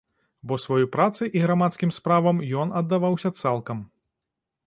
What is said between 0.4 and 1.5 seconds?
Бо сваёй працы і